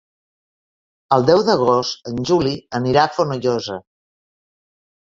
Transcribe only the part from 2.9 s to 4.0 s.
a Fonollosa.